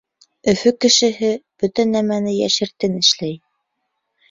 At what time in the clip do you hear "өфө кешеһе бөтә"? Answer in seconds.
0.53-1.87